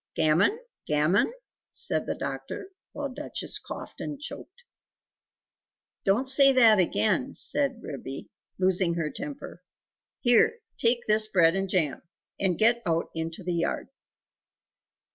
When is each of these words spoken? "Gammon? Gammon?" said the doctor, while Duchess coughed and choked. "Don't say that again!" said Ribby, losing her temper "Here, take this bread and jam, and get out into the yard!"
"Gammon? 0.15 0.57
Gammon?" 0.87 1.31
said 1.69 2.07
the 2.07 2.15
doctor, 2.15 2.71
while 2.91 3.09
Duchess 3.13 3.59
coughed 3.59 4.01
and 4.01 4.19
choked. 4.19 4.63
"Don't 6.05 6.27
say 6.27 6.51
that 6.53 6.79
again!" 6.79 7.35
said 7.35 7.83
Ribby, 7.83 8.31
losing 8.57 8.95
her 8.95 9.11
temper 9.11 9.61
"Here, 10.19 10.57
take 10.77 11.05
this 11.05 11.27
bread 11.27 11.55
and 11.55 11.69
jam, 11.69 12.01
and 12.39 12.57
get 12.57 12.81
out 12.83 13.11
into 13.13 13.43
the 13.43 13.53
yard!" 13.53 13.89